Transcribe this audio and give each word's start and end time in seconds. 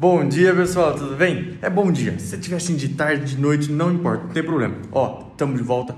Bom 0.00 0.26
dia, 0.26 0.54
pessoal, 0.54 0.94
tudo 0.94 1.14
bem? 1.14 1.58
É 1.60 1.68
bom 1.68 1.92
dia. 1.92 2.18
Se 2.18 2.28
você 2.28 2.36
estiver 2.36 2.56
assim 2.56 2.74
de 2.74 2.88
tarde, 2.88 3.34
de 3.34 3.38
noite, 3.38 3.70
não 3.70 3.92
importa, 3.92 4.24
não 4.24 4.30
tem 4.30 4.42
problema. 4.42 4.76
Ó, 4.90 5.26
estamos 5.30 5.58
de 5.58 5.62
volta. 5.62 5.94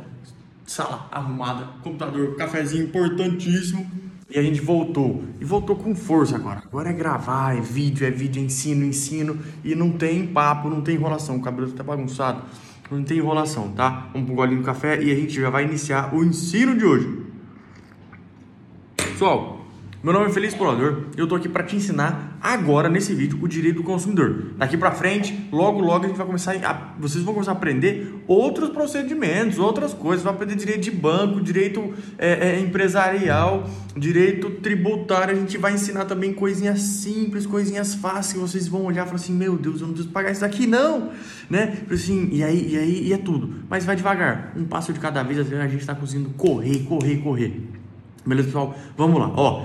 Sala 0.66 1.06
arrumada, 1.12 1.68
computador, 1.84 2.34
cafezinho 2.34 2.82
importantíssimo. 2.82 3.88
E 4.28 4.36
a 4.36 4.42
gente 4.42 4.60
voltou. 4.60 5.22
E 5.40 5.44
voltou 5.44 5.76
com 5.76 5.94
força 5.94 6.34
agora. 6.34 6.64
Agora 6.66 6.90
é 6.90 6.92
gravar, 6.92 7.56
é 7.56 7.60
vídeo, 7.60 8.04
é 8.04 8.10
vídeo, 8.10 8.42
é 8.42 8.44
ensino, 8.44 8.84
ensino. 8.84 9.38
E 9.62 9.72
não 9.76 9.92
tem 9.92 10.26
papo, 10.26 10.68
não 10.68 10.80
tem 10.80 10.96
enrolação. 10.96 11.36
O 11.36 11.40
cabelo 11.40 11.68
está 11.68 11.84
bagunçado. 11.84 12.42
Não 12.90 13.04
tem 13.04 13.18
enrolação, 13.18 13.70
tá? 13.70 14.08
Vamos 14.12 14.26
pro 14.26 14.34
golinho 14.34 14.58
de 14.58 14.66
café 14.66 15.00
e 15.00 15.12
a 15.12 15.14
gente 15.14 15.40
já 15.40 15.48
vai 15.48 15.62
iniciar 15.62 16.12
o 16.12 16.24
ensino 16.24 16.76
de 16.76 16.84
hoje. 16.84 17.08
Pessoal, 18.96 19.61
meu 20.02 20.12
nome 20.12 20.26
é 20.26 20.30
Feliz 20.30 20.52
Explorador 20.52 21.04
e 21.16 21.20
eu 21.20 21.28
tô 21.28 21.36
aqui 21.36 21.48
para 21.48 21.62
te 21.62 21.76
ensinar 21.76 22.36
agora 22.40 22.88
nesse 22.88 23.14
vídeo 23.14 23.38
o 23.40 23.46
direito 23.46 23.76
do 23.76 23.82
consumidor. 23.84 24.46
Daqui 24.56 24.76
para 24.76 24.90
frente, 24.90 25.48
logo 25.52 25.78
logo 25.78 26.04
a 26.04 26.08
gente 26.08 26.16
vai 26.16 26.26
começar 26.26 26.56
a, 26.56 26.94
vocês 26.98 27.22
vão 27.22 27.32
começar 27.32 27.52
a 27.52 27.54
aprender 27.54 28.12
outros 28.26 28.70
procedimentos, 28.70 29.60
outras 29.60 29.94
coisas, 29.94 30.24
vai 30.24 30.34
aprender 30.34 30.56
direito 30.56 30.80
de 30.80 30.90
banco, 30.90 31.40
direito 31.40 31.94
é, 32.18 32.48
é, 32.48 32.58
empresarial, 32.58 33.70
direito 33.96 34.50
tributário. 34.50 35.36
A 35.36 35.38
gente 35.38 35.56
vai 35.56 35.74
ensinar 35.74 36.04
também 36.06 36.32
coisinhas 36.32 36.80
simples, 36.80 37.46
coisinhas 37.46 37.94
fáceis 37.94 38.42
vocês 38.42 38.66
vão 38.66 38.86
olhar 38.86 39.04
e 39.04 39.06
falar 39.06 39.20
assim: 39.20 39.34
meu 39.34 39.56
Deus, 39.56 39.82
eu 39.82 39.86
não 39.86 39.94
preciso 39.94 40.12
pagar 40.12 40.32
isso 40.32 40.44
aqui 40.44 40.66
não, 40.66 41.12
né? 41.48 41.78
Assim, 41.88 42.28
e 42.32 42.42
aí, 42.42 42.72
e 42.72 42.76
aí, 42.76 43.06
e 43.06 43.12
é 43.12 43.18
tudo. 43.18 43.54
Mas 43.70 43.84
vai 43.84 43.94
devagar, 43.94 44.52
um 44.56 44.64
passo 44.64 44.92
de 44.92 44.98
cada 44.98 45.22
vez. 45.22 45.38
A 45.38 45.68
gente 45.68 45.80
está 45.80 45.94
conseguindo 45.94 46.30
correr, 46.30 46.80
correr, 46.88 47.18
correr. 47.18 47.68
Beleza, 48.26 48.48
pessoal? 48.48 48.74
Vamos 48.96 49.18
lá, 49.20 49.32
ó. 49.36 49.64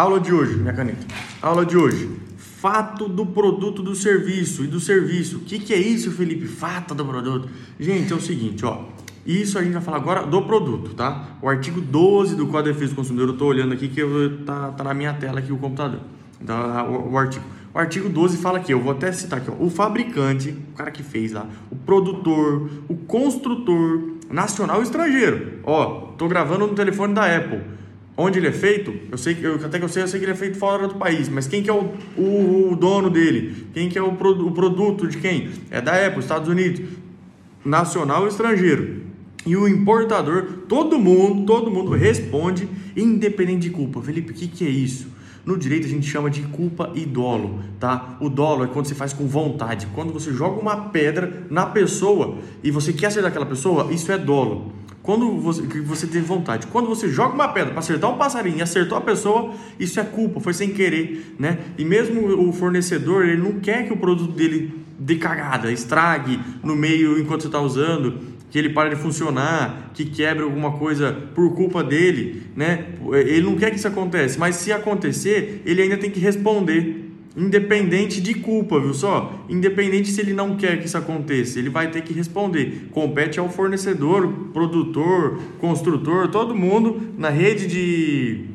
Aula 0.00 0.18
de 0.18 0.32
hoje, 0.32 0.56
minha 0.56 0.72
caneta. 0.72 1.06
Aula 1.42 1.66
de 1.66 1.76
hoje. 1.76 2.08
Fato 2.38 3.06
do 3.06 3.26
produto 3.26 3.82
do 3.82 3.94
serviço 3.94 4.64
e 4.64 4.66
do 4.66 4.80
serviço. 4.80 5.36
O 5.36 5.40
que, 5.40 5.58
que 5.58 5.74
é 5.74 5.76
isso, 5.76 6.10
Felipe? 6.10 6.46
Fato 6.46 6.94
do 6.94 7.04
produto. 7.04 7.50
Gente, 7.78 8.10
é 8.10 8.16
o 8.16 8.20
seguinte, 8.20 8.64
ó. 8.64 8.84
Isso 9.26 9.58
a 9.58 9.62
gente 9.62 9.74
vai 9.74 9.82
falar 9.82 9.98
agora 9.98 10.26
do 10.26 10.40
produto, 10.40 10.94
tá? 10.94 11.36
O 11.42 11.50
artigo 11.50 11.82
12 11.82 12.34
do 12.34 12.46
Código 12.46 12.68
de 12.68 12.72
Defesa 12.72 12.94
do 12.94 12.96
Consumidor, 12.96 13.28
eu 13.28 13.36
tô 13.36 13.44
olhando 13.44 13.74
aqui 13.74 13.88
que 13.88 14.00
eu, 14.00 14.42
tá, 14.46 14.70
tá 14.70 14.84
na 14.84 14.94
minha 14.94 15.12
tela 15.12 15.38
aqui 15.38 15.52
o 15.52 15.58
computador. 15.58 16.00
Então, 16.40 16.56
o, 16.90 17.12
o 17.12 17.18
artigo. 17.18 17.44
O 17.74 17.78
artigo 17.78 18.08
12 18.08 18.38
fala 18.38 18.56
aqui, 18.56 18.72
eu 18.72 18.80
vou 18.80 18.92
até 18.92 19.12
citar 19.12 19.38
aqui, 19.38 19.50
ó, 19.50 19.62
o 19.62 19.68
fabricante, 19.68 20.56
o 20.72 20.76
cara 20.76 20.90
que 20.90 21.02
fez 21.02 21.32
lá, 21.32 21.46
o 21.70 21.76
produtor, 21.76 22.70
o 22.88 22.96
construtor, 22.96 24.14
nacional 24.30 24.80
e 24.80 24.84
estrangeiro. 24.84 25.58
Ó, 25.62 26.12
tô 26.16 26.26
gravando 26.26 26.66
no 26.66 26.74
telefone 26.74 27.12
da 27.12 27.36
Apple 27.36 27.79
onde 28.20 28.38
ele 28.38 28.48
é 28.48 28.52
feito, 28.52 28.94
eu 29.10 29.16
sei 29.16 29.34
que 29.34 29.46
até 29.46 29.78
que 29.78 29.84
eu 29.84 29.88
sei, 29.88 30.02
eu 30.02 30.08
sei 30.08 30.20
que 30.20 30.26
ele 30.26 30.32
é 30.32 30.36
feito 30.36 30.58
fora 30.58 30.86
do 30.86 30.96
país, 30.96 31.28
mas 31.28 31.46
quem 31.46 31.62
que 31.62 31.70
é 31.70 31.72
o, 31.72 31.94
o, 32.16 32.72
o 32.72 32.76
dono 32.76 33.08
dele? 33.08 33.66
Quem 33.72 33.88
que 33.88 33.98
é 33.98 34.02
o, 34.02 34.08
o 34.08 34.52
produto 34.52 35.08
de 35.08 35.18
quem? 35.18 35.48
É 35.70 35.80
da 35.80 36.06
Apple, 36.06 36.20
Estados 36.20 36.48
Unidos, 36.48 36.82
nacional 37.64 38.22
ou 38.22 38.28
estrangeiro. 38.28 39.00
E 39.46 39.56
o 39.56 39.66
importador, 39.66 40.64
todo 40.68 40.98
mundo, 40.98 41.46
todo 41.46 41.70
mundo 41.70 41.92
responde 41.92 42.68
independente 42.94 43.62
de 43.62 43.70
culpa. 43.70 44.02
Felipe, 44.02 44.32
o 44.32 44.34
que, 44.34 44.46
que 44.46 44.66
é 44.66 44.68
isso? 44.68 45.08
No 45.44 45.56
direito 45.56 45.86
a 45.86 45.88
gente 45.88 46.06
chama 46.06 46.28
de 46.28 46.42
culpa 46.42 46.92
e 46.94 47.06
dolo, 47.06 47.60
tá? 47.78 48.18
O 48.20 48.28
dolo 48.28 48.64
é 48.64 48.66
quando 48.66 48.86
você 48.86 48.94
faz 48.94 49.14
com 49.14 49.26
vontade. 49.26 49.86
Quando 49.94 50.12
você 50.12 50.30
joga 50.30 50.60
uma 50.60 50.90
pedra 50.90 51.46
na 51.48 51.64
pessoa 51.64 52.36
e 52.62 52.70
você 52.70 52.92
quer 52.92 53.06
acertar 53.06 53.30
aquela 53.30 53.46
pessoa, 53.46 53.90
isso 53.90 54.12
é 54.12 54.18
dolo. 54.18 54.72
Quando 55.10 55.40
você, 55.40 55.62
que 55.62 55.80
você 55.80 56.06
teve 56.06 56.24
vontade. 56.24 56.68
Quando 56.68 56.86
você 56.86 57.08
joga 57.08 57.34
uma 57.34 57.48
pedra 57.48 57.72
para 57.72 57.80
acertar 57.80 58.08
um 58.08 58.16
passarinho 58.16 58.58
e 58.58 58.62
acertou 58.62 58.96
a 58.96 59.00
pessoa, 59.00 59.52
isso 59.76 59.98
é 59.98 60.04
culpa, 60.04 60.38
foi 60.38 60.54
sem 60.54 60.70
querer, 60.70 61.34
né? 61.36 61.58
E 61.76 61.84
mesmo 61.84 62.48
o 62.48 62.52
fornecedor, 62.52 63.26
ele 63.26 63.42
não 63.42 63.58
quer 63.58 63.88
que 63.88 63.92
o 63.92 63.96
produto 63.96 64.30
dele 64.30 64.72
dê 64.96 65.16
cagada, 65.16 65.72
estrague 65.72 66.38
no 66.62 66.76
meio 66.76 67.18
enquanto 67.18 67.40
você 67.40 67.48
está 67.48 67.60
usando, 67.60 68.20
que 68.52 68.56
ele 68.56 68.70
pare 68.70 68.90
de 68.90 69.02
funcionar, 69.02 69.90
que 69.94 70.04
quebre 70.04 70.44
alguma 70.44 70.78
coisa 70.78 71.12
por 71.34 71.56
culpa 71.56 71.82
dele, 71.82 72.44
né? 72.54 72.90
Ele 73.12 73.42
não 73.42 73.56
quer 73.56 73.70
que 73.70 73.78
isso 73.78 73.88
aconteça, 73.88 74.38
mas 74.38 74.54
se 74.54 74.72
acontecer, 74.72 75.60
ele 75.66 75.82
ainda 75.82 75.96
tem 75.96 76.12
que 76.12 76.20
responder 76.20 77.09
Independente 77.36 78.20
de 78.20 78.34
culpa, 78.34 78.80
viu 78.80 78.92
só? 78.92 79.44
Independente 79.48 80.10
se 80.10 80.20
ele 80.20 80.32
não 80.32 80.56
quer 80.56 80.80
que 80.80 80.86
isso 80.86 80.98
aconteça, 80.98 81.60
ele 81.60 81.70
vai 81.70 81.88
ter 81.88 82.02
que 82.02 82.12
responder. 82.12 82.88
Compete 82.90 83.38
ao 83.38 83.48
fornecedor, 83.48 84.26
produtor, 84.52 85.38
construtor, 85.60 86.28
todo 86.28 86.56
mundo 86.56 87.00
na 87.16 87.30
rede 87.30 87.68
de. 87.68 88.46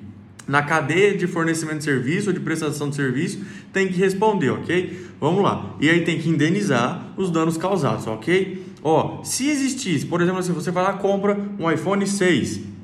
na 0.46 0.62
cadeia 0.62 1.18
de 1.18 1.26
fornecimento 1.26 1.78
de 1.78 1.84
serviço 1.86 2.30
ou 2.30 2.34
de 2.34 2.42
prestação 2.42 2.90
de 2.90 2.98
serviço 2.98 3.40
tem 3.72 3.88
que 3.88 3.98
responder, 3.98 4.50
ok? 4.50 5.06
Vamos 5.22 5.42
lá. 5.42 5.78
E 5.80 5.90
aí 5.90 6.02
tem 6.02 6.20
que 6.20 6.30
indenizar 6.30 7.14
os 7.16 7.32
danos 7.32 7.58
causados, 7.58 8.06
ok? 8.08 8.62
Ó, 8.84 9.24
se 9.24 9.50
existisse, 9.50 10.06
por 10.06 10.22
exemplo, 10.22 10.40
assim, 10.40 10.52
você 10.52 10.70
vai 10.70 10.84
lá 10.84 10.94
compra 10.94 11.40
um 11.58 11.72
iPhone 11.72 12.06
6 12.06 12.75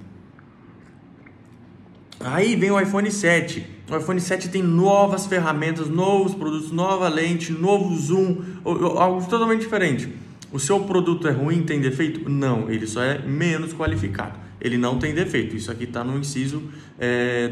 Aí 2.24 2.56
vem 2.56 2.72
o 2.72 2.80
iPhone 2.80 3.10
7. 3.12 3.66
O 3.90 3.98
iPhone 3.98 4.20
7 4.20 4.50
tem 4.50 4.64
novas 4.64 5.26
ferramentas, 5.26 5.90
novos 5.90 6.34
produtos, 6.34 6.72
nova 6.72 7.08
lente, 7.10 7.52
novo 7.52 7.96
zoom, 7.96 8.38
algo 8.64 9.26
totalmente 9.28 9.62
diferente. 9.62 10.10
O 10.52 10.60
seu 10.60 10.80
produto 10.82 11.28
é 11.28 11.32
ruim, 11.32 11.64
tem 11.64 11.80
defeito? 11.80 12.30
Não, 12.30 12.70
ele 12.70 12.86
só 12.86 13.02
é 13.02 13.20
menos 13.20 13.74
qualificado. 13.74 14.38
Ele 14.60 14.78
não 14.78 15.00
tem 15.00 15.14
defeito. 15.14 15.56
Isso 15.56 15.72
aqui 15.72 15.86
está 15.86 16.04
no 16.04 16.18
inciso 16.18 16.62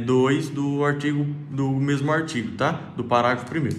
2 0.05 0.47
é, 0.47 0.51
do 0.51 0.83
artigo 0.83 1.25
do 1.49 1.71
mesmo 1.71 2.11
artigo, 2.11 2.51
tá? 2.51 2.71
Do 2.95 3.03
parágrafo 3.03 3.49
primeiro. 3.49 3.77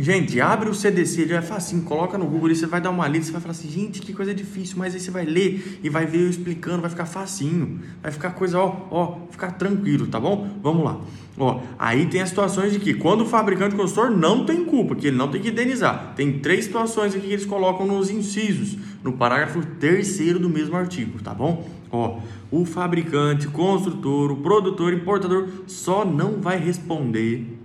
Gente, 0.00 0.40
abre 0.40 0.70
o 0.70 0.74
CDC, 0.74 1.22
ele 1.22 1.34
é 1.34 1.42
facinho, 1.42 1.82
coloca 1.82 2.16
no 2.16 2.24
Google 2.24 2.54
você 2.54 2.66
vai 2.66 2.80
dar 2.80 2.90
uma 2.90 3.08
lida, 3.08 3.24
você 3.24 3.32
vai 3.32 3.40
falar 3.40 3.50
assim, 3.50 3.68
gente, 3.68 4.00
que 4.00 4.12
coisa 4.12 4.32
difícil, 4.32 4.76
mas 4.78 4.94
aí 4.94 5.00
você 5.00 5.10
vai 5.10 5.24
ler 5.24 5.80
e 5.82 5.90
vai 5.90 6.06
ver 6.06 6.20
eu 6.20 6.30
explicando, 6.30 6.80
vai 6.80 6.88
ficar 6.88 7.04
facinho, 7.04 7.80
vai 8.00 8.12
ficar 8.12 8.30
coisa, 8.30 8.60
ó, 8.60 8.86
ó, 8.92 9.18
ficar 9.28 9.52
tranquilo, 9.52 10.06
tá 10.06 10.20
bom? 10.20 10.48
Vamos 10.62 10.84
lá. 10.84 11.00
Ó, 11.36 11.60
aí 11.76 12.06
tem 12.06 12.20
as 12.20 12.28
situações 12.28 12.72
de 12.72 12.78
que 12.78 12.94
quando 12.94 13.22
o 13.22 13.26
fabricante 13.26 13.74
o 13.74 13.78
consultor 13.78 14.08
não 14.08 14.46
tem 14.46 14.64
culpa, 14.64 14.94
que 14.94 15.08
ele 15.08 15.16
não 15.16 15.28
tem 15.28 15.40
que 15.40 15.48
indenizar. 15.48 16.12
Tem 16.14 16.38
três 16.38 16.66
situações 16.66 17.12
aqui 17.12 17.26
que 17.26 17.32
eles 17.32 17.44
colocam 17.44 17.84
nos 17.84 18.08
incisos, 18.08 18.78
no 19.02 19.14
parágrafo 19.14 19.66
terceiro 19.80 20.38
do 20.38 20.48
mesmo 20.48 20.76
artigo, 20.76 21.20
tá 21.20 21.34
bom? 21.34 21.68
Ó, 21.90 22.20
o 22.52 22.64
fabricante, 22.64 23.48
construtor, 23.48 24.30
o 24.30 24.36
produtor, 24.36 24.92
importador 24.92 25.48
só 25.66 26.04
não 26.04 26.40
vai 26.40 26.56
responder 26.56 27.57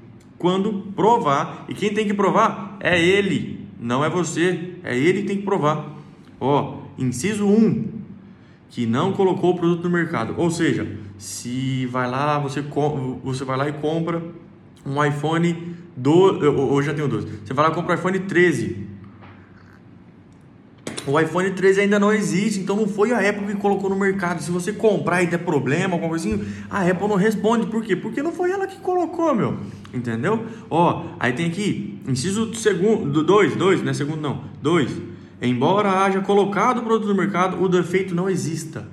quando 0.44 0.92
provar. 0.94 1.64
E 1.70 1.74
quem 1.74 1.94
tem 1.94 2.06
que 2.06 2.14
provar 2.14 2.76
é 2.82 3.02
ele, 3.02 3.66
não 3.80 4.04
é 4.04 4.10
você. 4.10 4.74
É 4.84 4.94
ele 4.94 5.22
que 5.22 5.28
tem 5.30 5.38
que 5.38 5.44
provar. 5.44 5.98
Ó, 6.38 6.80
inciso 6.98 7.48
1, 7.48 7.88
que 8.70 8.86
não 8.86 9.14
colocou 9.14 9.52
o 9.52 9.58
produto 9.58 9.86
no 9.86 9.90
mercado. 9.90 10.36
Ou 10.38 10.52
seja, 10.52 11.00
se 11.18 11.86
vai 11.86 12.12
lá, 12.12 12.40
você, 12.40 12.62
você 13.24 13.46
vai 13.46 13.56
lá 13.56 13.70
e 13.70 13.72
compra 13.72 14.22
um 14.86 15.02
iPhone 15.02 15.78
do, 15.96 16.14
hoje 16.74 16.88
já 16.88 16.94
tenho 16.94 17.08
dois. 17.08 17.24
Você 17.24 17.54
vai 17.54 17.66
lá 17.66 17.72
e 17.72 17.76
compra 17.76 17.96
um 17.96 17.98
iPhone 17.98 18.20
13 18.20 18.86
o 21.06 21.20
iPhone 21.20 21.52
13 21.52 21.82
ainda 21.82 22.00
não 22.00 22.14
existe, 22.14 22.60
então 22.60 22.76
não 22.76 22.88
foi 22.88 23.12
a 23.12 23.30
Apple 23.30 23.48
que 23.48 23.56
colocou 23.56 23.90
no 23.90 23.96
mercado. 23.96 24.42
Se 24.42 24.50
você 24.50 24.72
comprar 24.72 25.22
e 25.22 25.28
der 25.28 25.40
problema, 25.40 25.94
alguma 25.94 26.10
coisinha, 26.10 26.40
a 26.70 26.82
Apple 26.90 27.08
não 27.08 27.16
responde. 27.16 27.68
Por 27.68 27.84
quê? 27.84 27.96
Porque 27.96 28.24
não 28.24 28.32
foi 28.32 28.52
ela 28.52 28.66
que 28.66 28.78
colocou, 28.78 29.36
meu. 29.36 29.58
Entendeu? 29.94 30.46
Ó, 30.70 31.06
aí 31.20 31.34
tem 31.34 31.48
aqui, 31.48 32.00
inciso 32.08 32.54
segundo, 32.56 33.24
dois, 33.24 33.56
dois, 33.56 33.82
não 33.82 33.92
é 33.92 33.94
segundo 33.94 34.22
não, 34.22 34.44
dois. 34.62 34.92
Embora 35.42 35.90
haja 35.90 36.22
colocado 36.22 36.80
o 36.80 36.84
produto 36.84 37.10
no 37.10 37.16
mercado, 37.16 37.62
o 37.62 37.68
defeito 37.68 38.16
não 38.16 38.30
exista. 38.30 38.88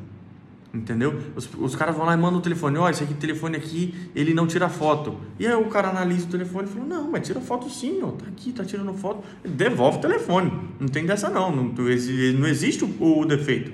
Entendeu? 0.72 1.18
Os, 1.34 1.48
os 1.58 1.74
caras 1.74 1.96
vão 1.96 2.06
lá 2.06 2.14
e 2.14 2.16
mandam 2.16 2.38
o 2.38 2.42
telefone, 2.42 2.78
ó, 2.78 2.84
oh, 2.84 2.88
esse 2.88 3.02
aqui, 3.02 3.12
telefone 3.14 3.56
aqui, 3.56 3.92
ele 4.14 4.32
não 4.32 4.46
tira 4.46 4.68
foto. 4.68 5.16
E 5.36 5.44
aí 5.44 5.54
o 5.54 5.64
cara 5.64 5.88
analisa 5.88 6.26
o 6.26 6.28
telefone 6.28 6.68
e 6.68 6.72
fala, 6.72 6.84
não, 6.86 7.10
mas 7.10 7.26
tira 7.26 7.40
foto 7.40 7.68
sim, 7.68 7.98
ó, 8.02 8.12
tá 8.12 8.26
aqui, 8.28 8.52
tá 8.52 8.64
tirando 8.64 8.94
foto. 8.94 9.24
Devolve 9.44 9.98
o 9.98 10.00
telefone. 10.00 10.52
Não 10.78 10.86
tem 10.86 11.04
dessa 11.04 11.28
não, 11.28 11.54
não, 11.54 11.64
não 11.64 12.46
existe 12.46 12.84
o, 12.84 13.18
o 13.18 13.26
defeito. 13.26 13.72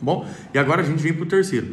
Bom, 0.00 0.26
e 0.52 0.58
agora 0.58 0.82
a 0.82 0.84
gente 0.84 1.00
vem 1.00 1.14
pro 1.14 1.26
terceiro. 1.26 1.68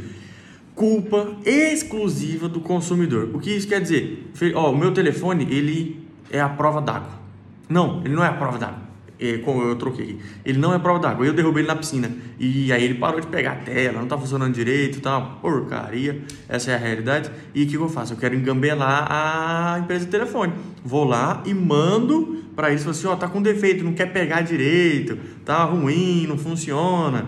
Culpa 0.76 1.36
exclusiva 1.46 2.48
do 2.48 2.62
consumidor. 2.62 3.32
O 3.34 3.40
que 3.40 3.50
isso 3.50 3.68
quer 3.68 3.82
dizer? 3.82 4.32
Ó, 4.54 4.72
o 4.72 4.78
meu 4.78 4.94
telefone, 4.94 5.48
ele 5.50 6.08
é 6.30 6.40
a 6.40 6.50
prova 6.50 6.80
d'água. 6.80 7.24
Não, 7.68 8.02
ele 8.06 8.14
não 8.14 8.24
é 8.24 8.28
a 8.28 8.34
prova 8.34 8.60
d'água 8.60 8.83
é, 9.24 9.38
como 9.38 9.62
eu 9.62 9.76
troquei 9.76 10.04
aqui, 10.04 10.20
ele 10.44 10.60
não 10.60 10.74
é 10.74 10.80
prova 10.80 11.00
d'água. 11.00 11.26
Eu 11.26 11.34
derrubei 11.34 11.62
ele 11.62 11.68
na 11.68 11.76
piscina. 11.76 12.12
E 12.40 12.72
aí 12.74 12.84
ele 12.84 12.96
parou 12.96 13.22
de 13.22 13.28
pegar 13.28 13.54
a 13.54 13.56
tela, 13.56 14.00
não 14.00 14.08
tá 14.08 14.18
funcionando 14.18 14.54
direito, 14.54 15.00
tá 15.00 15.18
uma 15.18 15.28
porcaria. 15.38 16.22
Essa 16.50 16.72
é 16.72 16.76
a 16.76 16.78
realidade. 16.78 17.32
E 17.54 17.64
o 17.64 17.68
que 17.68 17.76
eu 17.76 17.88
faço? 17.88 18.14
Eu 18.14 18.18
quero 18.18 18.36
engambelar 18.36 19.08
a 19.10 19.80
empresa 19.80 20.06
de 20.06 20.12
telefone. 20.12 20.54
Vou 20.84 21.06
lá 21.06 21.42
e 21.46 21.54
mando 21.54 22.44
para 22.56 22.70
eles, 22.70 22.86
assim, 22.86 23.08
ó, 23.08 23.16
tá 23.16 23.28
com 23.28 23.42
defeito, 23.42 23.84
não 23.84 23.94
quer 23.94 24.12
pegar 24.12 24.42
direito, 24.42 25.18
tá 25.44 25.64
ruim, 25.64 26.28
não 26.28 26.38
funciona, 26.38 27.26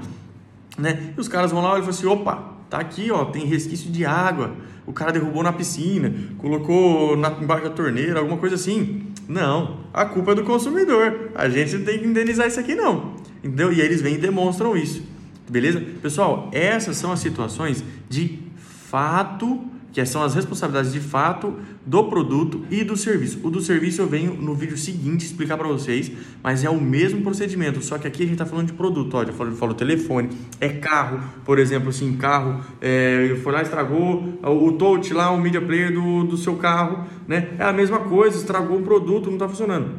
né? 0.77 1.13
E 1.17 1.19
os 1.19 1.27
caras 1.27 1.51
vão 1.51 1.61
lá 1.61 1.69
e 1.69 1.77
falam 1.77 1.89
assim, 1.89 2.05
opa, 2.05 2.53
tá 2.69 2.77
aqui, 2.77 3.09
ó, 3.09 3.25
tem 3.25 3.45
resquício 3.45 3.91
de 3.91 4.05
água. 4.05 4.55
O 4.85 4.93
cara 4.93 5.11
derrubou 5.11 5.41
na 5.41 5.51
piscina, 5.51 6.13
colocou 6.37 7.17
na, 7.17 7.29
embaixo 7.41 7.63
da 7.63 7.71
torneira, 7.71 8.19
alguma 8.19 8.37
coisa 8.37 8.53
assim 8.53 9.14
Não, 9.27 9.79
a 9.93 10.05
culpa 10.05 10.31
é 10.31 10.35
do 10.35 10.43
consumidor. 10.43 11.31
A 11.35 11.49
gente 11.49 11.77
não 11.77 11.85
tem 11.85 11.99
que 11.99 12.05
indenizar 12.05 12.47
isso 12.47 12.59
aqui 12.59 12.75
não. 12.75 13.15
Entendeu? 13.43 13.71
E 13.71 13.81
eles 13.81 14.01
vêm 14.01 14.15
e 14.15 14.17
demonstram 14.17 14.75
isso. 14.75 15.03
Beleza? 15.49 15.81
Pessoal, 16.01 16.49
essas 16.51 16.97
são 16.97 17.11
as 17.11 17.19
situações 17.19 17.83
de 18.09 18.39
fato 18.57 19.63
que 19.95 20.05
são 20.05 20.21
as 20.21 20.35
responsabilidades 20.35 20.91
de 20.91 20.99
fato 20.99 21.55
do 21.85 22.03
produto 22.09 22.65
e 22.69 22.83
do 22.83 22.97
serviço. 22.97 23.39
O 23.41 23.49
do 23.49 23.61
serviço 23.61 24.01
eu 24.01 24.07
venho 24.07 24.35
no 24.35 24.53
vídeo 24.53 24.77
seguinte 24.77 25.25
explicar 25.25 25.57
para 25.57 25.69
vocês, 25.69 26.11
mas 26.43 26.65
é 26.65 26.69
o 26.69 26.81
mesmo 26.81 27.21
procedimento, 27.21 27.81
só 27.81 27.97
que 27.97 28.05
aqui 28.05 28.23
a 28.23 28.25
gente 28.25 28.33
está 28.33 28.45
falando 28.45 28.67
de 28.67 28.73
produto. 28.73 29.15
Olha, 29.15 29.29
eu 29.29 29.55
falo, 29.55 29.73
telefone, 29.73 30.31
é 30.59 30.67
carro, 30.67 31.21
por 31.45 31.57
exemplo, 31.57 31.87
assim, 31.87 32.17
carro, 32.17 32.59
é, 32.81 33.37
foi 33.41 33.53
lá 33.53 33.61
estragou 33.61 34.37
o 34.43 34.73
touch 34.73 35.13
lá, 35.13 35.31
o 35.31 35.39
media 35.39 35.61
player 35.61 35.93
do, 35.93 36.25
do 36.25 36.35
seu 36.35 36.57
carro, 36.57 37.05
né? 37.25 37.53
É 37.57 37.63
a 37.63 37.71
mesma 37.71 37.99
coisa, 37.99 38.37
estragou 38.37 38.79
o 38.79 38.81
produto, 38.81 39.27
não 39.27 39.35
está 39.35 39.47
funcionando. 39.47 39.91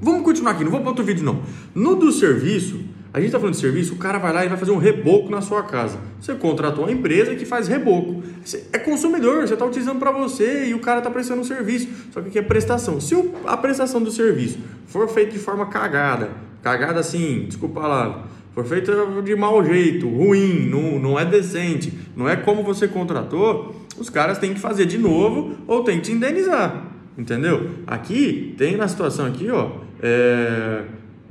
Vamos 0.00 0.22
continuar 0.22 0.52
aqui, 0.52 0.62
não 0.62 0.70
vou 0.70 0.78
para 0.78 0.90
outro 0.90 1.04
vídeo 1.04 1.24
não. 1.24 1.42
No 1.74 1.96
do 1.96 2.12
serviço, 2.12 2.78
a 3.14 3.18
gente 3.18 3.26
está 3.26 3.38
falando 3.38 3.54
de 3.54 3.60
serviço, 3.60 3.94
o 3.94 3.96
cara 3.96 4.18
vai 4.18 4.32
lá 4.32 4.44
e 4.44 4.48
vai 4.48 4.58
fazer 4.58 4.72
um 4.72 4.76
reboco 4.76 5.30
na 5.30 5.40
sua 5.40 5.62
casa. 5.62 6.00
Você 6.20 6.34
contratou 6.34 6.84
uma 6.84 6.90
empresa 6.90 7.32
que 7.36 7.46
faz 7.46 7.68
reboco. 7.68 8.24
Você 8.44 8.64
é 8.72 8.78
consumidor, 8.80 9.46
você 9.46 9.54
está 9.54 9.64
utilizando 9.64 10.00
para 10.00 10.10
você 10.10 10.66
e 10.66 10.74
o 10.74 10.80
cara 10.80 10.98
está 10.98 11.08
prestando 11.08 11.40
um 11.40 11.44
serviço. 11.44 11.86
Só 12.10 12.20
que 12.20 12.30
aqui 12.30 12.38
é 12.40 12.42
prestação. 12.42 13.00
Se 13.00 13.14
a 13.46 13.56
prestação 13.56 14.02
do 14.02 14.10
serviço 14.10 14.58
for 14.88 15.08
feita 15.08 15.30
de 15.30 15.38
forma 15.38 15.66
cagada, 15.66 16.30
cagada 16.60 16.98
assim, 16.98 17.44
desculpa 17.46 17.86
lá, 17.86 18.26
for 18.52 18.64
feita 18.64 18.92
de 19.24 19.36
mau 19.36 19.64
jeito, 19.64 20.08
ruim, 20.08 20.68
não, 20.68 20.98
não 20.98 21.16
é 21.16 21.24
decente, 21.24 21.96
não 22.16 22.28
é 22.28 22.34
como 22.34 22.64
você 22.64 22.88
contratou, 22.88 23.76
os 23.96 24.10
caras 24.10 24.38
têm 24.38 24.54
que 24.54 24.60
fazer 24.60 24.86
de 24.86 24.98
novo 24.98 25.54
ou 25.68 25.84
têm 25.84 25.98
que 25.98 26.06
te 26.06 26.12
indenizar. 26.12 26.84
Entendeu? 27.16 27.70
Aqui, 27.86 28.56
tem 28.58 28.76
na 28.76 28.88
situação 28.88 29.24
aqui, 29.24 29.48
ó. 29.50 29.70
É 30.02 30.82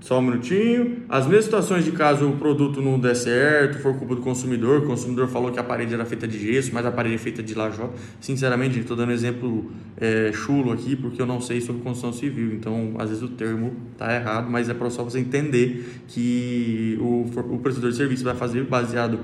só 0.03 0.19
um 0.19 0.21
minutinho. 0.21 0.97
As 1.07 1.25
mesmas 1.25 1.45
situações 1.45 1.85
de 1.85 1.91
caso 1.93 2.27
o 2.27 2.35
produto 2.35 2.81
não 2.81 2.99
der 2.99 3.15
certo, 3.15 3.79
for 3.79 3.95
culpa 3.95 4.15
do 4.15 4.21
consumidor, 4.21 4.81
o 4.81 4.85
consumidor 4.85 5.29
falou 5.29 5.49
que 5.49 5.57
a 5.57 5.63
parede 5.63 5.93
era 5.93 6.03
feita 6.03 6.27
de 6.27 6.37
gesso, 6.37 6.71
mas 6.73 6.85
a 6.85 6.91
parede 6.91 7.15
é 7.15 7.17
feita 7.17 7.41
de 7.41 7.53
lajota. 7.53 7.93
Sinceramente, 8.19 8.77
estou 8.77 8.97
dando 8.97 9.13
exemplo 9.13 9.71
é, 9.95 10.29
chulo 10.33 10.73
aqui 10.73 10.93
porque 10.97 11.21
eu 11.21 11.25
não 11.25 11.39
sei 11.39 11.61
sobre 11.61 11.81
construção 11.81 12.11
civil, 12.11 12.53
então 12.53 12.95
às 12.99 13.07
vezes 13.09 13.23
o 13.23 13.29
termo 13.29 13.71
está 13.93 14.13
errado, 14.13 14.51
mas 14.51 14.67
é 14.67 14.73
para 14.73 14.89
só 14.89 15.05
você 15.05 15.19
entender 15.19 15.85
que 16.09 16.97
o, 16.99 17.25
o 17.53 17.59
prestador 17.59 17.89
de 17.89 17.95
serviço 17.95 18.25
vai 18.25 18.35
fazer 18.35 18.65
baseado 18.65 19.19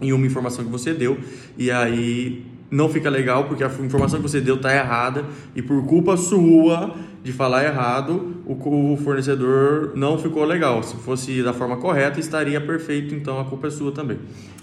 em 0.00 0.12
uma 0.12 0.24
informação 0.24 0.64
que 0.64 0.70
você 0.70 0.94
deu 0.94 1.18
e 1.58 1.68
aí 1.68 2.46
não 2.70 2.88
fica 2.88 3.10
legal 3.10 3.44
porque 3.44 3.62
a 3.62 3.66
informação 3.66 4.20
que 4.20 4.28
você 4.28 4.40
deu 4.40 4.54
está 4.54 4.74
errada 4.74 5.26
e 5.54 5.60
por 5.60 5.84
culpa 5.84 6.16
sua 6.16 6.94
de 7.22 7.32
falar 7.32 7.64
errado, 7.64 8.42
o, 8.44 8.96
fornecedor 8.96 9.92
não 9.94 10.18
ficou 10.18 10.44
legal. 10.44 10.82
Se 10.82 10.96
fosse 10.96 11.42
da 11.42 11.52
forma 11.52 11.76
correta, 11.76 12.18
estaria 12.18 12.60
perfeito, 12.60 13.14
então 13.14 13.40
a 13.40 13.44
culpa 13.44 13.68
é 13.68 13.70
sua 13.70 13.92
também 13.92 14.18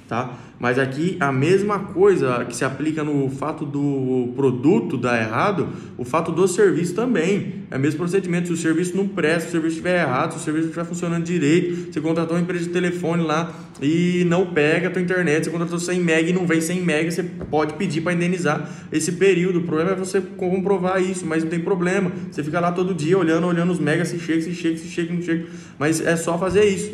tá? 0.10 0.34
Mas 0.60 0.78
aqui 0.80 1.16
a 1.20 1.32
mesma 1.32 1.80
coisa 1.80 2.44
que 2.44 2.56
se 2.56 2.66
aplica 2.66 3.04
no 3.04 3.30
fato 3.30 3.64
do 3.64 4.34
produto 4.36 4.98
dar 4.98 5.22
errado, 5.22 5.70
o 5.98 6.04
fato 6.04 6.32
do 6.32 6.48
serviço 6.48 6.96
também. 6.96 7.60
É 7.72 7.78
o 7.78 7.80
mesmo 7.80 8.00
procedimento. 8.00 8.48
Se 8.48 8.54
o 8.54 8.58
serviço 8.58 8.98
não 8.98 9.08
presta, 9.08 9.42
se 9.42 9.48
o 9.50 9.52
serviço 9.52 9.76
estiver 9.76 10.02
errado, 10.02 10.32
se 10.32 10.38
o 10.38 10.42
serviço 10.42 10.66
não 10.66 10.72
estiver 10.72 10.86
funcionando 10.86 11.24
direito, 11.24 11.94
você 11.94 12.02
contratou 12.02 12.36
uma 12.36 12.42
empresa 12.42 12.66
de 12.66 12.72
telefone 12.72 13.24
lá 13.24 13.54
e 13.80 14.26
não 14.26 14.48
pega 14.48 14.88
a 14.88 14.92
tua 14.92 15.02
internet, 15.02 15.46
você 15.46 15.52
contratou 15.52 15.80
100 15.80 16.00
MB 16.00 16.30
e 16.30 16.34
não 16.34 16.48
vem 16.48 16.60
100 16.60 16.82
MB, 16.82 17.12
você 17.12 17.24
pode 17.24 17.76
pedir 17.76 18.02
para 18.02 18.14
indenizar 18.14 18.68
esse 18.92 19.12
período. 19.14 19.60
O 19.60 19.62
problema 19.62 19.92
é 19.92 19.96
você 19.96 20.20
comprovar 20.20 21.02
isso, 21.02 21.26
mas 21.28 21.44
não 21.44 21.50
tem 21.52 21.60
problema. 21.60 22.12
Você 22.32 22.44
fica 22.50 22.60
lá 22.60 22.72
todo 22.72 22.96
dia 22.96 23.18
olhando, 23.18 23.46
olhando 23.46 23.72
os 23.72 23.80
megas, 23.80 24.08
se 24.08 24.20
chega, 24.20 24.42
se 24.42 24.56
chega, 24.56 24.78
se 24.78 24.88
chega, 24.88 25.14
não 25.14 25.22
chega. 25.22 25.46
Mas 25.78 26.02
é 26.02 26.16
só 26.16 26.38
fazer 26.38 26.66
isso. 26.66 26.92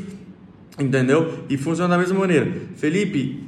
Entendeu? 0.77 1.45
E 1.49 1.57
funciona 1.57 1.95
da 1.95 1.97
mesma 1.97 2.19
maneira. 2.19 2.51
Felipe, 2.75 3.41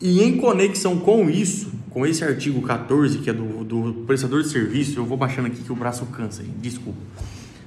e 0.00 0.22
em 0.22 0.36
conexão 0.36 0.98
com 0.98 1.30
isso, 1.30 1.72
com 1.88 2.06
esse 2.06 2.22
artigo 2.22 2.60
14, 2.60 3.18
que 3.18 3.30
é 3.30 3.32
do, 3.32 3.64
do 3.64 4.04
prestador 4.06 4.42
de 4.42 4.48
serviço, 4.50 4.98
eu 4.98 5.06
vou 5.06 5.16
baixando 5.16 5.46
aqui 5.46 5.62
que 5.62 5.72
o 5.72 5.76
braço 5.76 6.04
cansa, 6.06 6.44
desculpa. 6.60 6.98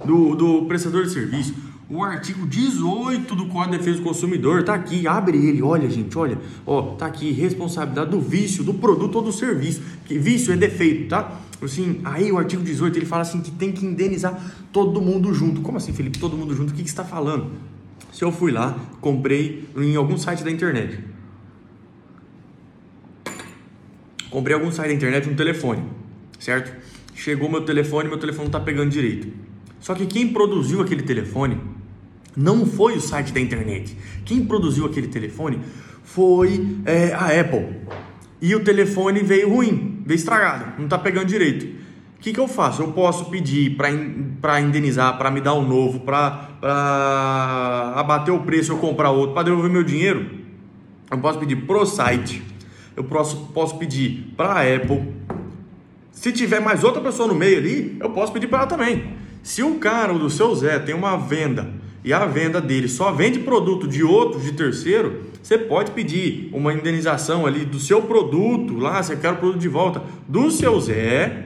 Do, 0.06 0.36
do 0.36 0.66
prestador 0.66 1.04
de 1.06 1.12
serviço, 1.12 1.56
o 1.90 2.04
artigo 2.04 2.46
18 2.46 3.34
do 3.34 3.48
Código 3.48 3.72
de 3.72 3.78
Defesa 3.80 3.98
do 3.98 4.04
Consumidor 4.04 4.64
tá 4.64 4.76
aqui, 4.76 5.08
abre 5.08 5.36
ele, 5.38 5.64
olha 5.64 5.90
gente, 5.90 6.16
olha, 6.16 6.38
ó, 6.66 6.94
tá 6.94 7.08
aqui, 7.08 7.32
responsabilidade 7.32 8.12
do 8.12 8.22
vício, 8.22 8.64
do 8.64 8.76
produto 8.76 9.16
ou 9.16 9.24
do 9.24 9.32
serviço, 9.32 9.82
que 10.06 10.20
vício 10.20 10.54
é 10.54 10.56
defeito, 10.56 11.10
tá? 11.10 11.42
Assim, 11.62 12.02
aí 12.06 12.32
o 12.32 12.38
artigo 12.38 12.64
18 12.64 12.98
ele 12.98 13.06
fala 13.06 13.22
assim 13.24 13.42
que 13.42 13.52
tem 13.52 13.72
que 13.72 13.86
indenizar 13.86 14.40
todo 14.72 15.02
mundo 15.02 15.34
junto. 15.34 15.62
Como 15.62 15.78
assim, 15.78 15.92
Felipe? 15.92 16.18
Todo 16.18 16.38
mundo 16.38 16.56
junto? 16.56 16.72
O 16.72 16.74
que, 16.74 16.84
que 16.84 16.90
você 16.90 16.94
está 16.94 17.04
falando? 17.04 17.52
Se 18.14 18.24
eu 18.24 18.32
fui 18.32 18.52
lá, 18.52 18.78
comprei 19.02 19.68
em 19.76 19.96
algum 19.96 20.18
site 20.18 20.44
da 20.44 20.52
internet. 20.52 21.00
Comprei 24.30 24.56
algum 24.56 24.72
site 24.72 24.90
da 24.90 24.94
internet 24.94 25.28
um 25.28 25.36
telefone, 25.36 25.84
certo? 26.40 26.72
Chegou 27.16 27.50
meu 27.50 27.62
telefone, 27.62 28.08
meu 28.08 28.18
telefone 28.18 28.46
não 28.46 28.58
está 28.58 28.60
pegando 28.60 28.90
direito. 28.90 29.28
Só 29.80 29.94
que 29.96 30.06
quem 30.06 30.32
produziu 30.32 30.82
aquele 30.82 31.04
telefone 31.04 31.60
não 32.36 32.66
foi 32.66 32.96
o 32.96 33.02
site 33.02 33.34
da 33.34 33.40
internet. 33.40 33.98
Quem 34.24 34.46
produziu 34.46 34.86
aquele 34.86 35.08
telefone 35.08 35.60
foi 36.04 36.78
é, 36.86 37.14
a 37.14 37.40
Apple. 37.40 37.76
E 38.42 38.56
o 38.56 38.64
telefone 38.64 39.22
veio 39.22 39.50
ruim, 39.50 40.02
veio 40.06 40.16
estragado, 40.16 40.74
não 40.78 40.86
está 40.86 40.98
pegando 40.98 41.26
direito. 41.26 41.66
O 41.66 42.22
que, 42.22 42.34
que 42.34 42.40
eu 42.40 42.48
faço? 42.48 42.82
Eu 42.82 42.92
posso 42.92 43.26
pedir 43.30 43.78
para 43.78 44.60
indenizar, 44.60 45.18
para 45.18 45.32
me 45.32 45.40
dar 45.40 45.54
um 45.54 45.66
novo, 45.66 46.02
para 46.02 46.50
abater 47.96 48.34
o 48.34 48.40
preço, 48.40 48.74
eu 48.74 48.78
comprar 48.78 49.12
outro, 49.12 49.34
para 49.34 49.44
devolver 49.44 49.72
meu 49.72 49.84
dinheiro? 49.84 50.30
Eu 51.10 51.18
posso 51.18 51.40
pedir 51.40 51.56
pro 51.56 51.86
site, 51.86 52.44
eu 52.96 53.04
posso, 53.04 53.48
posso 53.54 53.78
pedir 53.78 54.34
para 54.36 54.50
a 54.50 54.76
Apple. 54.76 55.14
Se 56.12 56.34
tiver 56.34 56.60
mais 56.60 56.84
outra 56.84 57.02
pessoa 57.02 57.28
no 57.28 57.36
meio 57.36 57.58
ali, 57.58 57.98
eu 58.00 58.10
posso 58.10 58.34
pedir 58.34 58.48
para 58.48 58.60
ela 58.60 58.68
também. 58.68 59.14
Se 59.42 59.64
o 59.64 59.76
cara, 59.76 60.14
do 60.14 60.30
seu 60.30 60.54
Zé, 60.54 60.78
tem 60.80 60.94
uma 60.94 61.16
venda 61.16 61.70
e 62.04 62.12
a 62.12 62.26
venda 62.26 62.60
dele 62.60 62.88
só 62.90 63.12
vende 63.12 63.40
produto 63.40 63.88
de 63.88 64.04
outro, 64.04 64.40
de 64.40 64.52
terceiro, 64.52 65.29
você 65.42 65.58
pode 65.58 65.92
pedir 65.92 66.50
uma 66.54 66.74
indenização 66.74 67.46
ali 67.46 67.66
do 67.66 67.80
seu 67.80 68.02
produto, 68.02 68.78
lá, 68.78 69.02
você 69.02 69.16
quer 69.16 69.32
o 69.32 69.38
produto 69.38 69.60
de 69.60 69.70
volta, 69.70 70.02
do 70.28 70.52
seu 70.52 70.80
Zé, 70.80 71.46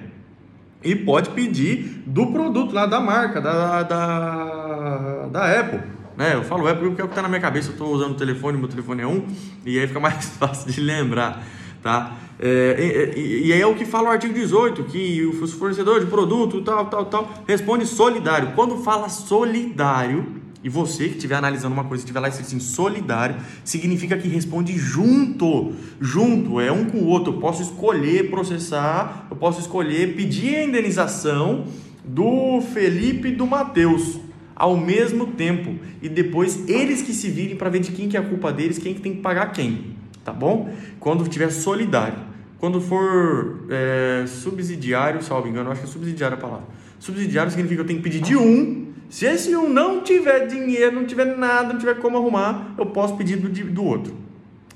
e 0.83 0.95
pode 0.95 1.29
pedir 1.29 2.03
do 2.05 2.27
produto 2.27 2.73
lá 2.73 2.85
da 2.85 2.99
marca, 2.99 3.39
da, 3.39 3.83
da, 3.83 5.27
da 5.27 5.59
Apple. 5.59 5.79
Né? 6.17 6.35
Eu 6.35 6.43
falo 6.43 6.67
Apple 6.67 6.89
porque 6.89 7.01
é 7.01 7.05
o 7.05 7.07
que 7.07 7.13
está 7.13 7.21
na 7.21 7.29
minha 7.29 7.41
cabeça. 7.41 7.69
Eu 7.69 7.73
estou 7.73 7.93
usando 7.93 8.11
o 8.11 8.15
telefone, 8.15 8.57
meu 8.57 8.67
telefone 8.67 9.01
é 9.01 9.07
um, 9.07 9.25
e 9.65 9.79
aí 9.79 9.87
fica 9.87 9.99
mais 10.01 10.25
fácil 10.25 10.71
de 10.71 10.81
lembrar. 10.81 11.43
Tá? 11.81 12.13
É, 12.39 13.13
e, 13.15 13.47
e, 13.47 13.53
aí 13.53 13.61
é 13.61 13.67
o 13.67 13.75
que 13.75 13.85
fala 13.85 14.09
o 14.09 14.11
artigo 14.11 14.33
18, 14.33 14.85
que 14.85 15.25
o 15.25 15.47
fornecedor 15.47 15.99
de 15.99 16.05
produto, 16.05 16.61
tal, 16.61 16.85
tal, 16.85 17.05
tal, 17.05 17.33
responde 17.47 17.85
solidário. 17.85 18.51
Quando 18.55 18.77
fala 18.77 19.09
solidário, 19.09 20.42
e 20.63 20.69
você 20.69 21.09
que 21.09 21.15
estiver 21.15 21.35
analisando 21.35 21.73
uma 21.73 21.83
coisa, 21.83 22.03
estiver 22.03 22.19
lá 22.19 22.29
escrito 22.29 22.63
solidário, 22.63 23.35
significa 23.65 24.17
que 24.17 24.27
responde 24.27 24.77
junto. 24.77 25.73
Junto, 25.99 26.59
é 26.61 26.71
um 26.71 26.85
com 26.85 26.99
o 26.99 27.07
outro. 27.07 27.33
Eu 27.33 27.39
posso 27.39 27.61
escolher 27.61 28.29
processar, 28.29 29.27
eu 29.29 29.35
posso 29.35 29.59
escolher 29.59 30.15
pedir 30.15 30.55
a 30.55 30.63
indenização 30.63 31.65
do 32.03 32.61
Felipe 32.61 33.29
e 33.29 33.35
do 33.35 33.45
Matheus 33.45 34.19
ao 34.55 34.77
mesmo 34.77 35.27
tempo. 35.27 35.75
E 36.01 36.07
depois 36.07 36.67
eles 36.69 37.01
que 37.01 37.13
se 37.13 37.29
virem 37.29 37.57
para 37.57 37.69
ver 37.69 37.79
de 37.79 37.91
quem 37.91 38.07
que 38.07 38.15
é 38.15 38.19
a 38.19 38.23
culpa 38.23 38.51
deles, 38.51 38.77
quem 38.77 38.93
que 38.93 39.01
tem 39.01 39.15
que 39.15 39.21
pagar 39.21 39.51
quem. 39.51 39.97
Tá 40.23 40.31
bom? 40.31 40.69
Quando 40.99 41.27
tiver 41.27 41.49
solidário. 41.49 42.31
Quando 42.57 42.79
for 42.79 43.65
é, 43.69 44.23
subsidiário, 44.25 45.21
salvo 45.21 45.49
engano, 45.49 45.69
acho 45.69 45.81
que 45.81 45.87
é 45.87 45.89
subsidiário 45.89 46.37
a 46.37 46.39
palavra. 46.39 46.65
Subsidiário 47.03 47.51
significa 47.51 47.75
que 47.75 47.81
eu 47.81 47.87
tenho 47.87 48.01
que 48.01 48.09
pedir 48.09 48.21
de 48.21 48.37
um 48.37 48.93
se 49.09 49.25
esse 49.25 49.53
um 49.57 49.67
não 49.67 50.01
tiver 50.01 50.47
dinheiro, 50.47 50.95
não 50.95 51.05
tiver 51.05 51.37
nada, 51.37 51.73
não 51.73 51.77
tiver 51.77 51.95
como 51.95 52.17
arrumar, 52.17 52.73
eu 52.77 52.85
posso 52.85 53.17
pedir 53.17 53.35
do, 53.35 53.49
do 53.49 53.83
outro. 53.83 54.15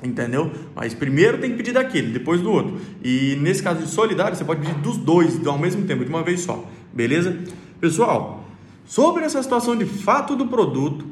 Entendeu? 0.04 0.52
Mas 0.76 0.94
primeiro 0.94 1.38
tem 1.38 1.52
que 1.52 1.56
pedir 1.56 1.72
daquele, 1.72 2.12
depois 2.12 2.42
do 2.42 2.52
outro. 2.52 2.82
E 3.02 3.38
nesse 3.42 3.64
caso 3.64 3.82
de 3.82 3.88
solidário, 3.88 4.36
você 4.36 4.44
pode 4.44 4.60
pedir 4.60 4.76
dos 4.82 4.98
dois 4.98 5.48
ao 5.48 5.58
mesmo 5.58 5.86
tempo, 5.86 6.04
de 6.04 6.10
uma 6.10 6.22
vez 6.22 6.42
só. 6.42 6.70
Beleza? 6.94 7.40
Pessoal, 7.80 8.46
sobre 8.86 9.24
essa 9.24 9.42
situação 9.42 9.78
de 9.78 9.86
fato 9.86 10.36
do 10.36 10.48
produto 10.48 11.06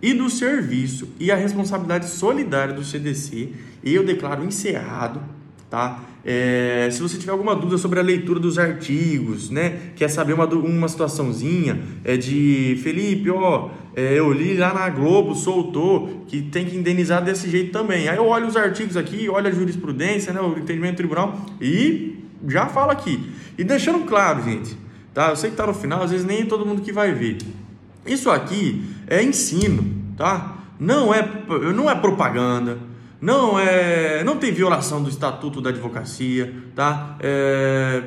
e 0.00 0.14
do 0.14 0.30
serviço 0.30 1.10
e 1.20 1.30
a 1.30 1.36
responsabilidade 1.36 2.08
solidária 2.08 2.72
do 2.72 2.82
CDC, 2.82 3.52
eu 3.84 4.02
declaro 4.04 4.42
encerrado 4.42 5.20
tá? 5.70 6.00
É, 6.24 6.88
se 6.90 7.00
você 7.00 7.18
tiver 7.18 7.32
alguma 7.32 7.54
dúvida 7.54 7.78
sobre 7.78 8.00
a 8.00 8.02
leitura 8.02 8.40
dos 8.40 8.58
artigos, 8.58 9.50
né? 9.50 9.92
Quer 9.94 10.08
saber 10.08 10.32
uma, 10.32 10.44
uma 10.46 10.88
situaçãozinha 10.88 11.80
é 12.04 12.16
de 12.16 12.78
Felipe, 12.82 13.30
ó, 13.30 13.70
é, 13.94 14.18
eu 14.18 14.32
li 14.32 14.56
lá 14.56 14.74
na 14.74 14.88
Globo, 14.88 15.34
soltou 15.34 16.24
que 16.26 16.42
tem 16.42 16.66
que 16.66 16.76
indenizar 16.76 17.22
desse 17.22 17.48
jeito 17.48 17.72
também. 17.72 18.08
Aí 18.08 18.16
eu 18.16 18.26
olho 18.26 18.46
os 18.46 18.56
artigos 18.56 18.96
aqui, 18.96 19.28
olho 19.28 19.48
a 19.48 19.50
jurisprudência, 19.50 20.32
né, 20.32 20.40
o 20.40 20.58
entendimento 20.58 20.94
do 20.94 20.96
tribunal 20.96 21.40
e 21.60 22.18
já 22.48 22.66
falo 22.66 22.90
aqui. 22.90 23.32
E 23.56 23.64
deixando 23.64 24.04
claro, 24.04 24.42
gente, 24.42 24.76
tá? 25.14 25.30
Eu 25.30 25.36
sei 25.36 25.50
que 25.50 25.56
tá 25.56 25.66
no 25.66 25.74
final, 25.74 26.02
às 26.02 26.10
vezes 26.10 26.26
nem 26.26 26.44
todo 26.46 26.66
mundo 26.66 26.82
que 26.82 26.92
vai 26.92 27.12
ver. 27.12 27.38
Isso 28.04 28.30
aqui 28.30 28.84
é 29.06 29.22
ensino, 29.22 29.84
tá? 30.16 30.58
Não 30.78 31.12
é, 31.14 31.26
não 31.74 31.90
é 31.90 31.94
propaganda, 31.94 32.78
não 33.20 33.58
é, 33.58 34.22
não 34.24 34.36
tem 34.36 34.52
violação 34.52 35.02
do 35.02 35.08
estatuto 35.08 35.60
da 35.60 35.70
advocacia, 35.70 36.52
tá? 36.74 37.16
É, 37.20 38.02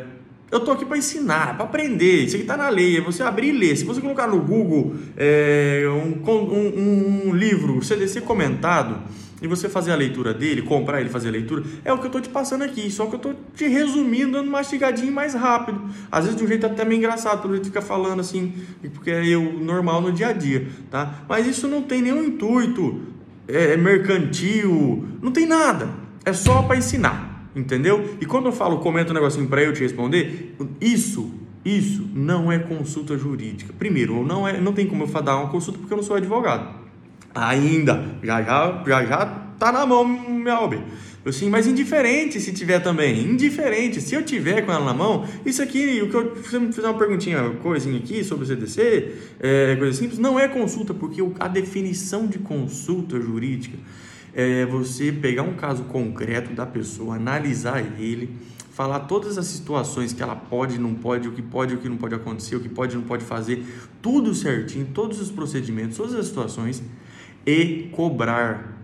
eu 0.52 0.60
tô 0.60 0.72
aqui 0.72 0.86
para 0.86 0.98
ensinar, 0.98 1.56
para 1.56 1.66
aprender. 1.66 2.24
Isso 2.24 2.36
aqui 2.36 2.46
tá 2.46 2.58
na 2.58 2.70
lei. 2.70 2.98
É 2.98 3.02
você 3.02 3.22
abrir 3.22 3.50
e 3.50 3.52
ler. 3.52 3.76
Se 3.76 3.86
você 3.86 4.02
colocar 4.02 4.28
no 4.28 4.42
Google 4.42 4.96
é, 5.16 5.84
um, 5.88 6.24
um, 6.28 7.28
um 7.28 7.36
livro 7.36 7.84
CDC 7.84 8.22
comentado 8.22 8.98
e 9.42 9.48
você 9.48 9.70
fazer 9.70 9.92
a 9.92 9.96
leitura 9.96 10.34
dele, 10.34 10.62
comprar 10.64 11.00
ele 11.00 11.10
fazer 11.10 11.30
a 11.30 11.32
leitura, 11.32 11.64
é 11.86 11.94
o 11.94 11.98
que 11.98 12.06
eu 12.06 12.08
estou 12.08 12.20
te 12.20 12.30
passando 12.30 12.64
aqui, 12.64 12.90
só 12.92 13.06
que 13.06 13.14
eu 13.14 13.18
estou 13.18 13.36
te 13.56 13.68
resumindo, 13.68 14.34
dando 14.34 14.50
mastigadinho 14.50 15.14
mais 15.14 15.34
rápido. 15.34 15.82
Às 16.12 16.26
vezes 16.26 16.38
de 16.38 16.44
um 16.44 16.48
jeito 16.48 16.66
até 16.66 16.84
meio 16.84 16.98
engraçado, 16.98 17.42
pelo 17.42 17.54
jeito 17.54 17.68
fica 17.68 17.82
falando 17.82 18.20
assim, 18.20 18.54
porque 18.94 19.12
é 19.12 19.26
eu 19.26 19.54
normal 19.54 20.02
no 20.02 20.12
dia 20.12 20.28
a 20.30 20.34
dia, 20.34 20.68
tá? 20.90 21.24
Mas 21.30 21.48
isso 21.48 21.68
não 21.68 21.84
tem 21.84 22.02
nenhum 22.02 22.24
intuito 22.24 23.00
é, 23.50 23.74
é 23.74 23.78
mercantil, 23.78 25.06
não 25.22 25.32
tem 25.32 25.46
nada. 25.46 25.90
É 26.24 26.32
só 26.34 26.62
para 26.62 26.78
ensinar, 26.78 27.50
entendeu? 27.56 28.16
E 28.22 28.26
quando 28.26 28.46
eu 28.46 28.52
falo, 28.52 28.80
comenta 28.80 29.12
um 29.12 29.16
negocinho 29.16 29.48
para 29.48 29.62
eu 29.62 29.74
te 29.74 29.82
responder, 29.82 30.56
isso 30.80 31.34
isso 31.64 32.10
não 32.14 32.52
é 32.52 32.58
consulta 32.58 33.18
jurídica. 33.18 33.74
Primeiro, 33.78 34.26
não, 34.26 34.48
é, 34.48 34.60
não 34.60 34.72
tem 34.72 34.88
como 34.88 35.04
eu 35.04 35.22
dar 35.22 35.38
uma 35.38 35.50
consulta 35.50 35.78
porque 35.78 35.94
eu 35.94 35.98
não 35.98 36.04
sou 36.04 36.16
advogado. 36.16 36.74
Ainda. 37.36 38.18
Já 38.24 38.42
já, 38.42 38.84
já, 38.88 39.06
já 39.06 39.49
tá 39.60 39.72
na 39.72 39.86
mão, 39.86 40.06
minha 40.08 40.60
OB. 40.62 40.82
Eu 41.24 41.34
sim, 41.34 41.50
mas 41.50 41.68
indiferente 41.68 42.40
se 42.40 42.54
tiver 42.54 42.80
também. 42.80 43.20
Indiferente. 43.20 44.00
Se 44.00 44.16
eu 44.16 44.24
tiver 44.24 44.62
com 44.62 44.72
ela 44.72 44.86
na 44.86 44.94
mão, 44.94 45.26
isso 45.46 45.62
aqui, 45.62 46.02
o 46.02 46.10
que 46.10 46.16
eu 46.16 46.36
fizer 46.38 46.88
uma 46.88 46.98
perguntinha, 46.98 47.50
coisinha 47.62 48.00
aqui 48.00 48.24
sobre 48.24 48.46
o 48.46 48.48
CDC, 48.48 49.16
é, 49.40 49.76
coisa 49.76 49.98
simples, 49.98 50.18
não 50.18 50.40
é 50.40 50.48
consulta, 50.48 50.94
porque 50.94 51.22
a 51.40 51.48
definição 51.48 52.26
de 52.26 52.40
consulta 52.40 53.20
jurídica 53.20 53.78
é 54.34 54.66
você 54.66 55.12
pegar 55.12 55.44
um 55.44 55.56
caso 55.56 55.84
concreto 55.84 56.54
da 56.54 56.66
pessoa, 56.66 57.16
analisar 57.16 57.84
ele, 58.00 58.30
falar 58.72 59.02
todas 59.02 59.38
as 59.38 59.46
situações 59.48 60.14
que 60.14 60.24
ela 60.24 60.38
pode, 60.38 60.80
não 60.80 60.96
pode, 60.96 61.28
o 61.28 61.34
que 61.34 61.42
pode, 61.42 61.76
o 61.76 61.80
que 61.80 61.90
não 61.90 61.98
pode 61.98 62.16
acontecer, 62.16 62.56
o 62.56 62.62
que 62.62 62.70
pode, 62.70 62.96
não 62.96 63.04
pode 63.04 63.26
fazer, 63.26 63.66
tudo 64.02 64.34
certinho, 64.34 64.88
todos 64.94 65.20
os 65.20 65.30
procedimentos, 65.30 65.98
todas 65.98 66.16
as 66.16 66.28
situações 66.28 66.82
e 67.46 67.90
cobrar. 67.92 68.79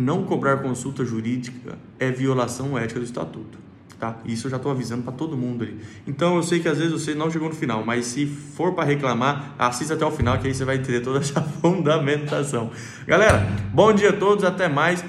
Não 0.00 0.24
cobrar 0.24 0.56
consulta 0.56 1.04
jurídica 1.04 1.78
é 1.98 2.10
violação 2.10 2.78
ética 2.78 2.98
do 2.98 3.04
estatuto. 3.04 3.58
Tá? 3.98 4.16
Isso 4.24 4.46
eu 4.46 4.50
já 4.50 4.56
estou 4.56 4.72
avisando 4.72 5.02
para 5.02 5.12
todo 5.12 5.36
mundo 5.36 5.62
ali. 5.62 5.78
Então 6.06 6.36
eu 6.36 6.42
sei 6.42 6.58
que 6.58 6.66
às 6.66 6.78
vezes 6.78 6.90
você 6.90 7.14
não 7.14 7.30
chegou 7.30 7.50
no 7.50 7.54
final, 7.54 7.84
mas 7.84 8.06
se 8.06 8.24
for 8.24 8.72
para 8.72 8.84
reclamar, 8.84 9.54
assista 9.58 9.92
até 9.92 10.06
o 10.06 10.10
final 10.10 10.38
que 10.38 10.46
aí 10.46 10.54
você 10.54 10.64
vai 10.64 10.76
entender 10.76 11.00
toda 11.00 11.18
essa 11.18 11.42
fundamentação. 11.60 12.70
Galera, 13.06 13.46
bom 13.74 13.92
dia 13.92 14.08
a 14.08 14.12
todos, 14.14 14.42
até 14.42 14.70
mais. 14.70 15.04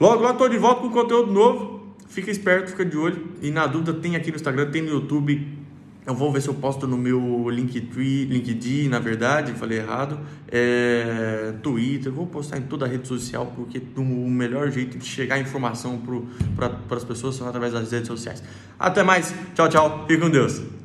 Logo 0.00 0.24
lá 0.24 0.32
estou 0.32 0.48
de 0.48 0.58
volta 0.58 0.80
com 0.80 0.90
conteúdo 0.90 1.32
novo. 1.32 1.94
Fica 2.08 2.32
esperto, 2.32 2.70
fica 2.70 2.84
de 2.84 2.96
olho. 2.96 3.28
E 3.40 3.52
na 3.52 3.68
dúvida 3.68 3.92
tem 3.92 4.16
aqui 4.16 4.30
no 4.30 4.36
Instagram, 4.36 4.72
tem 4.72 4.82
no 4.82 4.88
YouTube 4.88 5.59
eu 6.06 6.14
vou 6.14 6.32
ver 6.32 6.40
se 6.40 6.48
eu 6.48 6.54
posto 6.54 6.86
no 6.86 6.96
meu 6.96 7.48
Linktree, 7.50 8.24
LinkedIn, 8.24 8.88
na 8.88 8.98
verdade, 8.98 9.52
falei 9.52 9.78
errado. 9.78 10.18
É, 10.48 11.52
Twitter, 11.62 12.10
vou 12.10 12.26
postar 12.26 12.58
em 12.58 12.62
toda 12.62 12.86
a 12.86 12.88
rede 12.88 13.06
social, 13.06 13.52
porque 13.54 13.82
o 13.96 14.02
melhor 14.02 14.70
jeito 14.70 14.98
de 14.98 15.04
chegar 15.04 15.36
a 15.36 15.38
informação 15.38 16.00
para 16.56 16.96
as 16.96 17.04
pessoas 17.04 17.36
são 17.36 17.46
através 17.46 17.72
das 17.72 17.92
redes 17.92 18.08
sociais. 18.08 18.42
Até 18.78 19.02
mais, 19.02 19.34
tchau, 19.54 19.68
tchau, 19.68 20.04
fique 20.08 20.20
com 20.20 20.30
Deus. 20.30 20.79